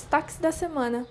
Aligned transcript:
destaques 0.00 0.38
da 0.38 0.50
semana. 0.50 1.06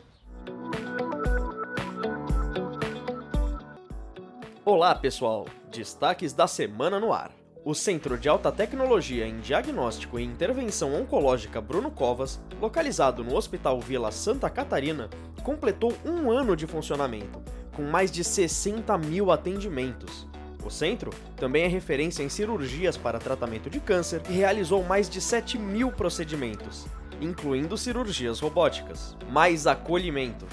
Olá, 4.65 4.95
pessoal! 4.95 5.45
Destaques 5.71 6.33
da 6.33 6.47
semana 6.47 6.99
no 6.99 7.13
ar. 7.13 7.31
O 7.63 7.75
Centro 7.75 8.17
de 8.17 8.27
Alta 8.27 8.51
Tecnologia 8.51 9.27
em 9.27 9.39
Diagnóstico 9.41 10.17
e 10.17 10.23
Intervenção 10.23 10.99
Oncológica 10.99 11.61
Bruno 11.61 11.91
Covas, 11.91 12.39
localizado 12.59 13.23
no 13.23 13.35
Hospital 13.35 13.79
Vila 13.79 14.11
Santa 14.11 14.49
Catarina, 14.49 15.07
completou 15.43 15.93
um 16.03 16.31
ano 16.31 16.55
de 16.55 16.65
funcionamento, 16.65 17.43
com 17.75 17.83
mais 17.83 18.09
de 18.11 18.23
60 18.23 18.97
mil 18.97 19.29
atendimentos. 19.29 20.27
O 20.65 20.71
centro 20.71 21.11
também 21.37 21.63
é 21.63 21.67
referência 21.67 22.23
em 22.23 22.29
cirurgias 22.29 22.97
para 22.97 23.19
tratamento 23.19 23.69
de 23.69 23.79
câncer 23.79 24.23
e 24.27 24.33
realizou 24.33 24.83
mais 24.83 25.07
de 25.07 25.21
7 25.21 25.59
mil 25.59 25.91
procedimentos, 25.91 26.87
incluindo 27.21 27.77
cirurgias 27.77 28.39
robóticas. 28.39 29.15
Mais 29.29 29.67
acolhimento. 29.67 30.45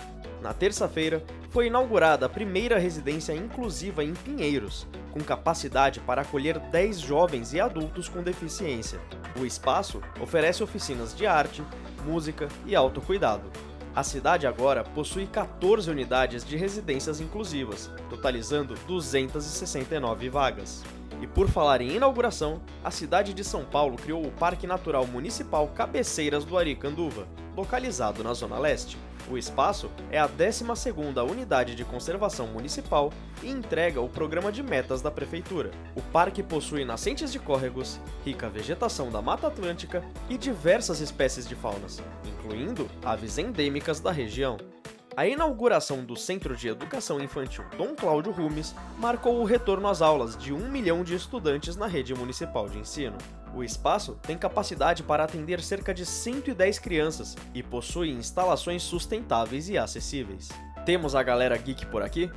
Na 0.43 0.53
terça-feira, 0.53 1.25
foi 1.51 1.69
inaugurada 1.69 2.27
a 2.27 2.29
primeira 2.29 2.79
residência 2.79 3.33
inclusiva 3.33 4.05
em 4.05 4.13
Pinheiros, 4.13 4.87
com 5.11 5.21
capacidade 5.21 6.01
para 6.01 6.23
acolher 6.23 6.59
10 6.59 7.01
jovens 7.01 7.53
e 7.53 7.61
adultos 7.61 8.09
com 8.09 8.23
deficiência. 8.23 9.01
O 9.41 9.45
espaço 9.45 10.03
oferece 10.21 10.63
oficinas 10.63 11.17
de 11.17 11.27
arte, 11.27 11.63
música 12.05 12.49
e 12.67 12.77
autocuidado. 12.77 13.51
A 13.97 14.03
cidade 14.03 14.47
agora 14.47 14.85
possui 14.85 15.27
14 15.27 15.91
unidades 15.91 16.45
de 16.45 16.55
residências 16.55 17.19
inclusivas, 17.19 17.91
totalizando 18.11 18.75
269 18.87 20.29
vagas. 20.29 20.85
E 21.23 21.27
por 21.27 21.49
falar 21.49 21.81
em 21.81 21.97
inauguração, 21.97 22.61
a 22.85 22.91
cidade 22.91 23.33
de 23.33 23.43
São 23.43 23.65
Paulo 23.65 23.97
criou 23.97 24.23
o 24.23 24.31
Parque 24.31 24.67
Natural 24.67 25.07
Municipal 25.07 25.67
Cabeceiras 25.69 26.45
do 26.45 26.59
Aricanduva, 26.59 27.27
localizado 27.57 28.23
na 28.23 28.35
Zona 28.35 28.59
Leste. 28.59 28.99
O 29.29 29.37
espaço 29.37 29.91
é 30.11 30.19
a 30.19 30.29
12ª 30.29 31.29
Unidade 31.29 31.75
de 31.75 31.85
Conservação 31.85 32.47
Municipal 32.47 33.13
e 33.43 33.51
entrega 33.51 34.01
o 34.01 34.09
programa 34.09 34.53
de 34.53 34.63
metas 34.63 35.03
da 35.03 35.11
Prefeitura. 35.11 35.73
O 35.97 36.03
parque 36.03 36.43
possui 36.43 36.85
nascentes 36.85 37.33
de 37.33 37.41
córregos, 37.41 37.99
rica 38.25 38.49
vegetação 38.49 39.11
da 39.11 39.21
Mata 39.21 39.49
Atlântica 39.49 40.05
e 40.29 40.39
diversas 40.39 41.01
espécies 41.01 41.49
de 41.49 41.57
faunas, 41.57 42.01
incluindo 42.25 42.89
aves 43.05 43.37
endêmicas 43.39 43.99
da 43.99 44.13
região. 44.13 44.59
A 45.17 45.27
inauguração 45.27 46.05
do 46.05 46.15
Centro 46.15 46.55
de 46.55 46.69
Educação 46.69 47.19
Infantil 47.19 47.65
Dom 47.79 47.97
Cláudio 47.97 48.31
Rumes 48.31 48.75
marcou 48.99 49.41
o 49.41 49.45
retorno 49.45 49.89
às 49.89 50.03
aulas 50.03 50.37
de 50.37 50.53
um 50.53 50.69
milhão 50.69 51.03
de 51.03 51.15
estudantes 51.15 51.75
na 51.75 51.87
rede 51.87 52.15
municipal 52.15 52.69
de 52.69 52.79
ensino. 52.79 53.17
O 53.55 53.65
espaço 53.65 54.19
tem 54.21 54.37
capacidade 54.37 55.03
para 55.03 55.25
atender 55.25 55.63
cerca 55.63 55.95
de 55.95 56.05
110 56.05 56.79
crianças 56.81 57.35
e 57.55 57.63
possui 57.63 58.11
instalações 58.11 58.83
sustentáveis 58.83 59.71
e 59.71 59.79
acessíveis. 59.79 60.51
Temos 60.85 61.15
a 61.15 61.23
galera 61.23 61.57
geek 61.57 61.87
por 61.87 62.03
aqui? 62.03 62.31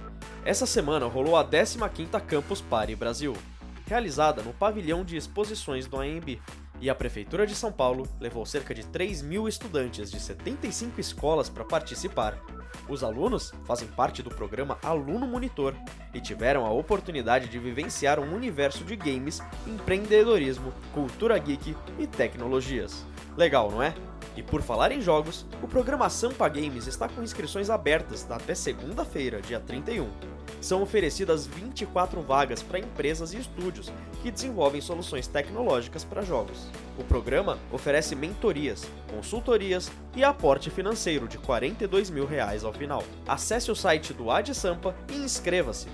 Essa 0.46 0.66
semana 0.66 1.06
rolou 1.06 1.36
a 1.36 1.44
15ª 1.44 2.22
Campus 2.22 2.62
Party 2.62 2.96
Brasil, 2.96 3.36
realizada 3.88 4.42
no 4.42 4.54
pavilhão 4.54 5.04
de 5.04 5.18
exposições 5.18 5.86
do 5.86 5.98
AMB, 5.98 6.40
e 6.80 6.90
a 6.90 6.96
Prefeitura 6.96 7.46
de 7.46 7.56
São 7.56 7.74
Paulo 7.74 8.08
levou 8.22 8.46
cerca 8.46 8.74
de 8.74 8.86
3 8.86 9.22
mil 9.22 9.50
estudantes 9.50 10.10
de 10.10 10.18
75 10.18 11.02
escolas 11.02 11.50
para 11.50 11.66
participar. 11.66 12.42
Os 12.90 13.04
alunos 13.04 13.54
fazem 13.66 13.88
parte 13.88 14.24
do 14.24 14.32
programa 14.32 14.80
Aluno 14.84 15.28
Monitor 15.28 15.76
e 16.12 16.20
tiveram 16.20 16.66
a 16.66 16.72
oportunidade 16.72 17.48
de 17.48 17.60
vivenciar 17.60 18.20
um 18.20 18.34
universo 18.34 18.84
de 18.84 18.96
games, 18.96 19.42
empreendedorismo, 19.68 20.74
cultura 20.92 21.38
geek 21.38 21.76
e 22.00 22.08
tecnologias. 22.08 23.06
Legal, 23.38 23.70
não 23.70 23.84
é? 23.84 23.94
E 24.36 24.42
por 24.42 24.64
falar 24.64 24.92
em 24.92 25.02
jogos, 25.02 25.46
o 25.62 25.68
programa 25.68 26.10
Sampa 26.10 26.50
Games 26.50 26.88
está 26.88 27.08
com 27.08 27.22
inscrições 27.22 27.70
abertas 27.70 28.30
até 28.30 28.56
segunda-feira, 28.56 29.40
dia 29.40 29.60
31. 29.60 30.10
São 30.62 30.82
oferecidas 30.82 31.48
24 31.48 32.22
vagas 32.22 32.62
para 32.62 32.80
empresas 32.80 33.34
e 33.34 33.38
estúdios 33.38 33.92
que 34.22 34.30
desenvolvem 34.30 34.82
soluções 34.82 35.26
tecnológicas 35.26 36.04
para 36.04 36.22
jogos. 36.22 36.68
O 36.98 37.04
programa 37.04 37.58
oferece 37.72 38.14
mentorias, 38.14 38.86
consultorias 39.10 39.90
e 40.16 40.24
aporte 40.24 40.70
financeiro 40.70 41.28
de 41.28 41.38
42 41.38 42.10
mil 42.10 42.26
reais 42.26 42.66
ao 42.66 42.74
final. 42.74 43.04
Acesse 43.26 43.72
o 43.72 43.76
site 43.76 44.14
do 44.14 44.30
Ad 44.30 44.54
Sampa 44.54 44.94
e 45.10 45.16
inscreva-se. 45.16 45.88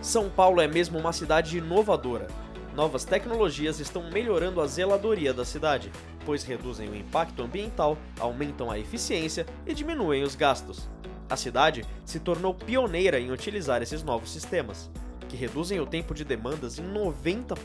São 0.00 0.30
Paulo 0.30 0.60
é 0.60 0.68
mesmo 0.68 0.98
uma 0.98 1.12
cidade 1.12 1.58
inovadora. 1.58 2.28
Novas 2.76 3.04
tecnologias 3.04 3.80
estão 3.80 4.10
melhorando 4.10 4.60
a 4.60 4.66
zeladoria 4.66 5.32
da 5.32 5.44
cidade, 5.44 5.90
pois 6.24 6.44
reduzem 6.44 6.88
o 6.88 6.94
impacto 6.94 7.42
ambiental, 7.42 7.96
aumentam 8.18 8.70
a 8.70 8.78
eficiência 8.78 9.46
e 9.66 9.74
diminuem 9.74 10.22
os 10.22 10.34
gastos. 10.34 10.88
A 11.28 11.36
cidade 11.36 11.84
se 12.04 12.20
tornou 12.20 12.54
pioneira 12.54 13.18
em 13.18 13.30
utilizar 13.30 13.82
esses 13.82 14.02
novos 14.02 14.30
sistemas, 14.30 14.90
que 15.28 15.36
reduzem 15.36 15.80
o 15.80 15.86
tempo 15.86 16.14
de 16.14 16.24
demandas 16.24 16.78
em 16.78 16.84
90%. 16.84 17.56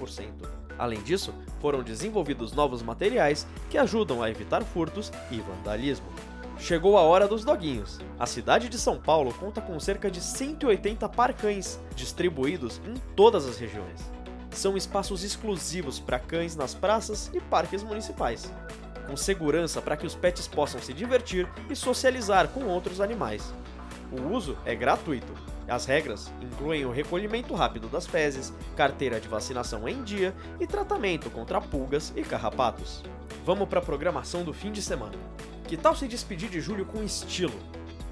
Além 0.78 1.02
disso, 1.02 1.34
foram 1.60 1.84
desenvolvidos 1.84 2.54
novos 2.54 2.82
materiais 2.82 3.46
que 3.70 3.78
ajudam 3.78 4.24
a 4.24 4.30
evitar 4.30 4.64
furtos 4.64 5.12
e 5.30 5.42
vandalismo. 5.42 6.08
Chegou 6.58 6.98
a 6.98 7.02
hora 7.02 7.28
dos 7.28 7.44
doguinhos. 7.44 8.00
A 8.18 8.26
cidade 8.26 8.70
de 8.70 8.78
São 8.78 8.98
Paulo 8.98 9.34
conta 9.34 9.62
com 9.62 9.80
cerca 9.80 10.10
de 10.10 10.22
180 10.22 11.08
parcães 11.10 11.80
distribuídos 11.96 12.82
em 12.86 12.94
todas 13.16 13.46
as 13.46 13.58
regiões 13.58 14.20
são 14.52 14.76
espaços 14.76 15.24
exclusivos 15.24 16.00
para 16.00 16.20
cães 16.20 16.56
nas 16.56 16.74
praças 16.74 17.30
e 17.34 17.40
parques 17.40 17.84
municipais, 17.84 18.52
com 19.10 19.18
segurança 19.18 19.82
para 19.82 19.98
que 19.98 20.06
os 20.06 20.14
pets 20.14 20.48
possam 20.48 20.80
se 20.80 20.94
divertir 20.94 21.50
e 21.68 21.76
socializar 21.76 22.48
com 22.50 22.66
outros 22.66 23.02
animais. 23.02 23.52
O 24.12 24.36
uso 24.36 24.56
é 24.66 24.76
gratuito. 24.76 25.34
As 25.68 25.86
regras 25.86 26.32
incluem 26.42 26.86
o 26.86 26.92
recolhimento 26.92 27.56
rápido 27.56 27.88
das 27.88 28.06
fezes, 28.06 28.54
carteira 28.76 29.20
de 29.20 29.28
vacinação 29.28 29.88
em 29.88 30.04
dia 30.04 30.34
e 30.60 30.68
tratamento 30.68 31.30
contra 31.32 31.60
pulgas 31.60 32.14
e 32.16 32.22
carrapatos. 32.22 33.04
Vamos 33.44 33.68
para 33.68 33.80
a 33.80 33.84
programação 33.84 34.44
do 34.44 34.54
fim 34.54 34.72
de 34.72 34.82
semana. 34.82 35.18
Que 35.68 35.76
tal 35.76 35.96
se 35.96 36.08
despedir 36.08 36.50
de 36.50 36.62
julho 36.62 36.86
com 36.86 37.04
estilo? 37.04 37.58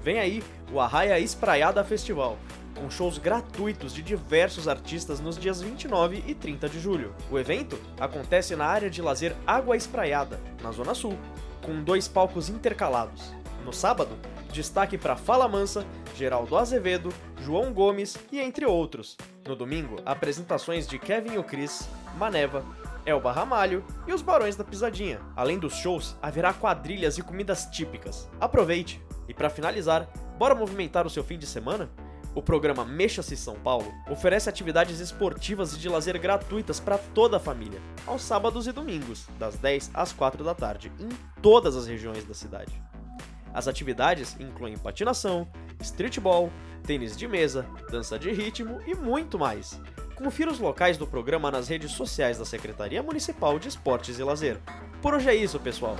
Vem 0.02 0.18
aí 0.18 0.42
o 0.72 0.80
Arraia 0.80 1.18
Espraiada 1.20 1.84
Festival, 1.84 2.36
com 2.78 2.88
shows 2.88 3.18
gratuitos 3.18 3.92
de 3.92 4.02
diversos 4.02 4.68
artistas 4.68 5.20
nos 5.20 5.36
dias 5.36 5.60
29 5.60 6.22
e 6.26 6.34
30 6.34 6.68
de 6.68 6.80
julho. 6.80 7.14
O 7.30 7.38
evento 7.38 7.78
acontece 7.98 8.54
na 8.54 8.66
área 8.66 8.88
de 8.88 9.02
lazer 9.02 9.34
Água 9.46 9.76
Espraiada, 9.76 10.40
na 10.62 10.70
Zona 10.70 10.94
Sul, 10.94 11.18
com 11.62 11.82
dois 11.82 12.06
palcos 12.06 12.48
intercalados. 12.48 13.34
No 13.64 13.72
sábado, 13.72 14.16
destaque 14.52 14.96
para 14.96 15.16
Fala 15.16 15.48
Mansa, 15.48 15.84
Geraldo 16.16 16.56
Azevedo, 16.56 17.12
João 17.42 17.72
Gomes 17.72 18.16
e 18.30 18.40
entre 18.40 18.64
outros. 18.64 19.16
No 19.46 19.56
domingo, 19.56 19.96
apresentações 20.06 20.86
de 20.86 20.98
Kevin 20.98 21.36
o 21.36 21.44
Cris, 21.44 21.88
Maneva, 22.16 22.64
Elba 23.04 23.32
Ramalho 23.32 23.84
e 24.06 24.12
os 24.12 24.22
Barões 24.22 24.56
da 24.56 24.64
Pisadinha. 24.64 25.20
Além 25.34 25.58
dos 25.58 25.74
shows, 25.74 26.16
haverá 26.22 26.52
quadrilhas 26.52 27.18
e 27.18 27.22
comidas 27.22 27.66
típicas. 27.66 28.28
Aproveite! 28.40 29.02
E 29.28 29.34
para 29.34 29.50
finalizar, 29.50 30.08
bora 30.38 30.54
movimentar 30.54 31.06
o 31.06 31.10
seu 31.10 31.22
fim 31.22 31.38
de 31.38 31.46
semana? 31.46 31.90
O 32.34 32.42
programa 32.42 32.84
Mexa-se 32.84 33.36
São 33.36 33.56
Paulo 33.56 33.92
oferece 34.08 34.48
atividades 34.48 35.00
esportivas 35.00 35.72
e 35.72 35.78
de 35.78 35.88
lazer 35.88 36.18
gratuitas 36.18 36.78
para 36.78 36.98
toda 36.98 37.38
a 37.38 37.40
família, 37.40 37.80
aos 38.06 38.22
sábados 38.22 38.66
e 38.66 38.72
domingos, 38.72 39.26
das 39.38 39.56
10 39.56 39.90
às 39.94 40.12
4 40.12 40.44
da 40.44 40.54
tarde, 40.54 40.92
em 41.00 41.08
todas 41.42 41.76
as 41.76 41.86
regiões 41.86 42.24
da 42.24 42.34
cidade. 42.34 42.80
As 43.52 43.66
atividades 43.66 44.36
incluem 44.38 44.76
patinação, 44.76 45.48
streetball, 45.80 46.52
tênis 46.84 47.16
de 47.16 47.26
mesa, 47.26 47.66
dança 47.90 48.18
de 48.18 48.30
ritmo 48.30 48.80
e 48.86 48.94
muito 48.94 49.38
mais. 49.38 49.80
Confira 50.14 50.50
os 50.50 50.58
locais 50.58 50.96
do 50.96 51.06
programa 51.06 51.50
nas 51.50 51.68
redes 51.68 51.92
sociais 51.92 52.38
da 52.38 52.44
Secretaria 52.44 53.02
Municipal 53.02 53.58
de 53.58 53.68
Esportes 53.68 54.18
e 54.18 54.22
Lazer. 54.22 54.58
Por 55.00 55.14
hoje 55.14 55.28
é 55.30 55.34
isso, 55.34 55.58
pessoal! 55.58 55.96